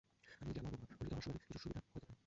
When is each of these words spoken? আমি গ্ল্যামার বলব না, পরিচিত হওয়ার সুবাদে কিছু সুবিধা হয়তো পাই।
আমি 0.41 0.51
গ্ল্যামার 0.55 0.73
বলব 0.79 0.89
না, 0.91 0.95
পরিচিত 0.99 1.13
হওয়ার 1.15 1.23
সুবাদে 1.25 1.47
কিছু 1.49 1.57
সুবিধা 1.61 1.79
হয়তো 1.83 1.99
পাই। 2.03 2.11